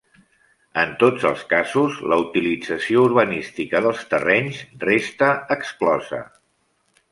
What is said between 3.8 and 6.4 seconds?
dels terrenys resta exclosa.